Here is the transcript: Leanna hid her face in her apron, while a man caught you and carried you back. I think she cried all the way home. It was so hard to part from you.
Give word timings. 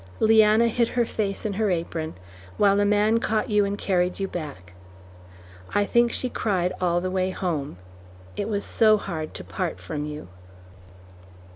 Leanna 0.19 0.67
hid 0.67 0.87
her 0.87 1.05
face 1.05 1.45
in 1.45 1.53
her 1.53 1.69
apron, 1.69 2.15
while 2.57 2.79
a 2.79 2.85
man 2.85 3.19
caught 3.19 3.51
you 3.51 3.63
and 3.65 3.77
carried 3.77 4.19
you 4.19 4.27
back. 4.27 4.73
I 5.75 5.85
think 5.85 6.11
she 6.11 6.27
cried 6.27 6.73
all 6.81 6.99
the 6.99 7.11
way 7.11 7.29
home. 7.29 7.77
It 8.35 8.49
was 8.49 8.65
so 8.65 8.97
hard 8.97 9.35
to 9.35 9.43
part 9.43 9.79
from 9.79 10.05
you. 10.07 10.27